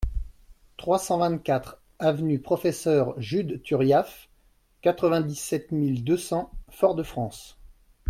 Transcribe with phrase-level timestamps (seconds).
[0.77, 4.29] trois cent vingt-quatre avenue Professeur Judes Turiaf,
[4.81, 7.59] quatre-vingt-dix-sept mille deux cents Fort-de-France